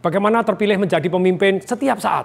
[0.00, 2.24] Bagaimana terpilih menjadi pemimpin setiap saat?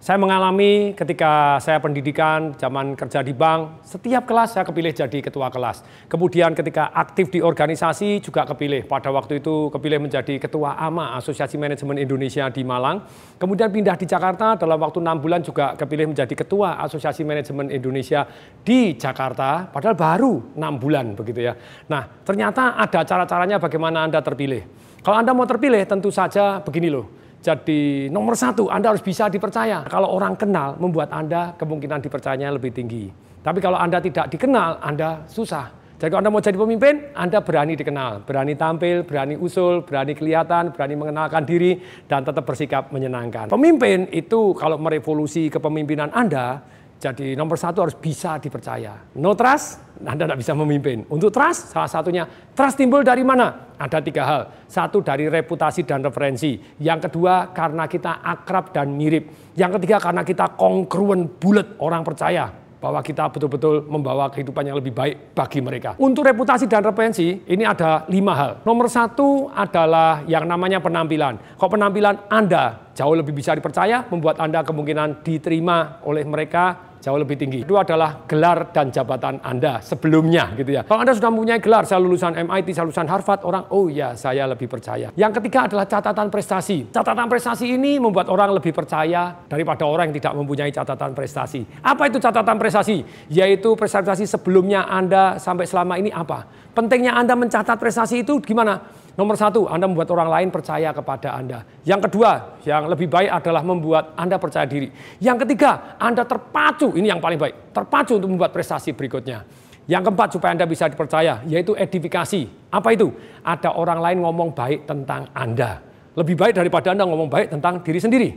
[0.00, 5.52] Saya mengalami ketika saya pendidikan, zaman kerja di bank, setiap kelas saya kepilih jadi ketua
[5.52, 5.84] kelas.
[6.08, 8.88] Kemudian ketika aktif di organisasi juga kepilih.
[8.88, 13.04] Pada waktu itu kepilih menjadi ketua AMA, Asosiasi Manajemen Indonesia di Malang.
[13.36, 18.24] Kemudian pindah di Jakarta, dalam waktu enam bulan juga kepilih menjadi ketua Asosiasi Manajemen Indonesia
[18.64, 19.68] di Jakarta.
[19.68, 21.52] Padahal baru enam bulan begitu ya.
[21.92, 24.64] Nah ternyata ada cara-caranya bagaimana Anda terpilih.
[25.04, 27.20] Kalau Anda mau terpilih tentu saja begini loh.
[27.40, 29.88] Jadi nomor satu Anda harus bisa dipercaya.
[29.88, 33.08] Kalau orang kenal membuat Anda kemungkinan dipercayanya lebih tinggi.
[33.40, 35.80] Tapi kalau Anda tidak dikenal Anda susah.
[36.00, 40.72] Jadi kalau Anda mau jadi pemimpin, Anda berani dikenal, berani tampil, berani usul, berani kelihatan,
[40.72, 41.76] berani mengenalkan diri,
[42.08, 43.52] dan tetap bersikap menyenangkan.
[43.52, 46.64] Pemimpin itu kalau merevolusi kepemimpinan Anda,
[47.00, 48.92] jadi nomor satu harus bisa dipercaya.
[49.16, 51.08] No trust, Anda tidak bisa memimpin.
[51.08, 53.72] Untuk trust, salah satunya trust timbul dari mana?
[53.80, 54.42] Ada tiga hal.
[54.68, 56.60] Satu dari reputasi dan referensi.
[56.76, 59.32] Yang kedua karena kita akrab dan mirip.
[59.56, 64.92] Yang ketiga karena kita kongruen bulat orang percaya bahwa kita betul-betul membawa kehidupan yang lebih
[64.92, 65.96] baik bagi mereka.
[66.00, 68.52] Untuk reputasi dan referensi, ini ada lima hal.
[68.64, 71.56] Nomor satu adalah yang namanya penampilan.
[71.56, 77.36] Kalau penampilan Anda jauh lebih bisa dipercaya, membuat Anda kemungkinan diterima oleh mereka jauh lebih
[77.40, 77.64] tinggi.
[77.64, 80.84] Itu adalah gelar dan jabatan Anda sebelumnya gitu ya.
[80.84, 84.44] Kalau Anda sudah mempunyai gelar, saya lulusan MIT, saya lulusan Harvard, orang oh ya saya
[84.44, 85.10] lebih percaya.
[85.16, 86.92] Yang ketiga adalah catatan prestasi.
[86.92, 91.64] Catatan prestasi ini membuat orang lebih percaya daripada orang yang tidak mempunyai catatan prestasi.
[91.80, 93.02] Apa itu catatan prestasi?
[93.32, 96.44] Yaitu prestasi sebelumnya Anda sampai selama ini apa?
[96.70, 98.99] Pentingnya Anda mencatat prestasi itu gimana?
[99.18, 101.66] Nomor satu, Anda membuat orang lain percaya kepada Anda.
[101.82, 104.90] Yang kedua, yang lebih baik adalah membuat Anda percaya diri.
[105.18, 109.42] Yang ketiga, Anda terpacu, ini yang paling baik, terpacu untuk membuat prestasi berikutnya.
[109.90, 112.70] Yang keempat, supaya Anda bisa dipercaya, yaitu edifikasi.
[112.70, 113.10] Apa itu?
[113.42, 115.82] Ada orang lain ngomong baik tentang Anda.
[116.14, 118.30] Lebih baik daripada Anda ngomong baik tentang diri sendiri.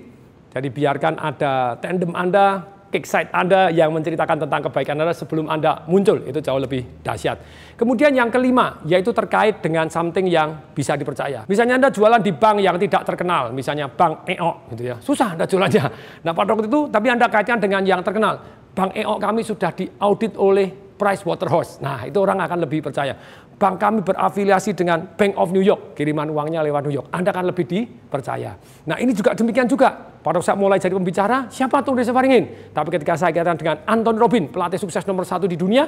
[0.54, 2.62] Jadi biarkan ada tandem Anda
[2.94, 6.22] kickstart Anda yang menceritakan tentang kebaikan Anda sebelum Anda muncul.
[6.30, 7.42] Itu jauh lebih dahsyat.
[7.74, 11.50] Kemudian yang kelima, yaitu terkait dengan something yang bisa dipercaya.
[11.50, 14.96] Misalnya Anda jualan di bank yang tidak terkenal, misalnya bank EO gitu ya.
[15.02, 15.86] Susah Anda jualannya.
[16.24, 18.40] Nah pada waktu itu, tapi Anda kaitkan dengan yang terkenal.
[18.72, 21.82] Bank EO kami sudah diaudit oleh Price Waterhouse.
[21.82, 23.18] Nah itu orang akan lebih percaya
[23.64, 27.08] bank kami berafiliasi dengan Bank of New York, kiriman uangnya lewat New York.
[27.16, 28.60] Anda akan lebih dipercaya.
[28.90, 30.13] Nah ini juga demikian juga.
[30.24, 32.72] Pada saat mulai jadi pembicara, siapa tuh Desa Faringin?
[32.72, 35.84] Tapi ketika saya katakan dengan Anton Robin, pelatih sukses nomor satu di dunia,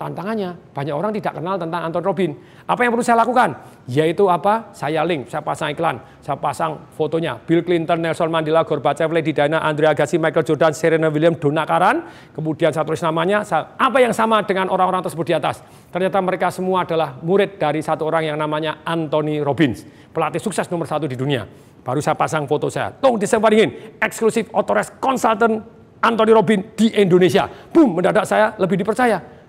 [0.00, 2.32] tantangannya banyak orang tidak kenal tentang Anton Robin.
[2.64, 3.52] Apa yang perlu saya lakukan?
[3.84, 4.72] Yaitu apa?
[4.72, 7.36] Saya link, saya pasang iklan, saya pasang fotonya.
[7.36, 12.00] Bill Clinton, Nelson Mandela, Gorbachev, Lady Diana, Andrea Agassi, Michael Jordan, Serena Williams, Donna Karan.
[12.32, 13.44] Kemudian saya tulis namanya,
[13.76, 15.60] apa yang sama dengan orang-orang tersebut di atas?
[15.92, 19.84] Ternyata mereka semua adalah murid dari satu orang yang namanya Anthony Robbins,
[20.16, 21.44] pelatih sukses nomor satu di dunia.
[21.84, 22.88] Baru saya pasang foto saya.
[22.88, 25.60] Tolong disebarin, eksklusif authorized consultant
[26.00, 27.44] Anthony Robbins di Indonesia.
[27.68, 29.39] Boom, mendadak saya lebih dipercaya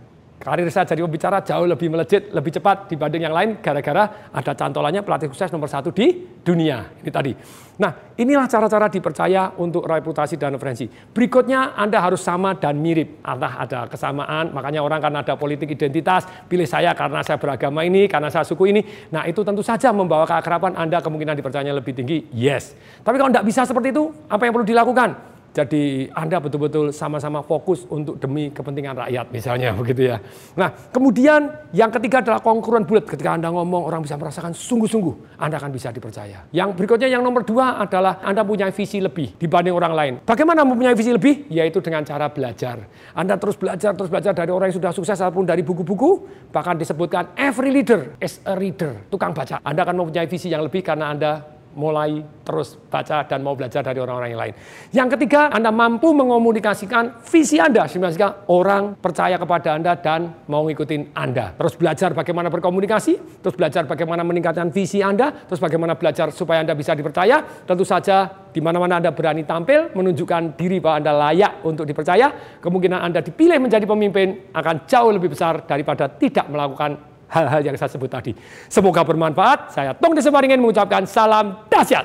[0.42, 5.06] karir saya jadi pembicara jauh lebih melejit, lebih cepat dibanding yang lain gara-gara ada cantolannya
[5.06, 6.10] pelatih sukses nomor satu di
[6.42, 6.98] dunia.
[7.00, 7.32] Ini tadi.
[7.78, 10.90] Nah, inilah cara-cara dipercaya untuk reputasi dan referensi.
[10.90, 13.22] Berikutnya Anda harus sama dan mirip.
[13.22, 18.10] Entah ada kesamaan, makanya orang karena ada politik identitas, pilih saya karena saya beragama ini,
[18.10, 18.82] karena saya suku ini.
[19.14, 22.26] Nah, itu tentu saja membawa keakraban Anda kemungkinan dipercayanya lebih tinggi.
[22.34, 22.74] Yes.
[23.02, 25.31] Tapi kalau tidak bisa seperti itu, apa yang perlu dilakukan?
[25.52, 30.18] Jadi Anda betul-betul sama-sama fokus untuk demi kepentingan rakyat misalnya begitu ya.
[30.56, 33.04] Nah kemudian yang ketiga adalah konkuren bulat.
[33.04, 36.48] Ketika Anda ngomong orang bisa merasakan sungguh-sungguh Anda akan bisa dipercaya.
[36.56, 40.14] Yang berikutnya yang nomor dua adalah Anda punya visi lebih dibanding orang lain.
[40.24, 41.52] Bagaimana mempunyai visi lebih?
[41.52, 42.88] Yaitu dengan cara belajar.
[43.12, 46.12] Anda terus belajar, terus belajar dari orang yang sudah sukses ataupun dari buku-buku.
[46.48, 49.60] Bahkan disebutkan every leader is a reader, tukang baca.
[49.68, 51.32] Anda akan mempunyai visi yang lebih karena Anda
[51.76, 54.54] mulai terus baca dan mau belajar dari orang-orang yang lain.
[54.92, 61.16] Yang ketiga, Anda mampu mengomunikasikan visi Anda sehingga orang percaya kepada Anda dan mau ngikutin
[61.16, 61.56] Anda.
[61.56, 66.76] Terus belajar bagaimana berkomunikasi, terus belajar bagaimana meningkatkan visi Anda, terus bagaimana belajar supaya Anda
[66.76, 67.68] bisa dipercaya.
[67.68, 73.00] Tentu saja di mana-mana Anda berani tampil, menunjukkan diri bahwa Anda layak untuk dipercaya, kemungkinan
[73.00, 78.12] Anda dipilih menjadi pemimpin akan jauh lebih besar daripada tidak melakukan hal-hal yang saya sebut
[78.12, 78.36] tadi.
[78.68, 79.72] Semoga bermanfaat.
[79.72, 82.00] Saya Tong Deseparingin mengucapkan salam dahsyat.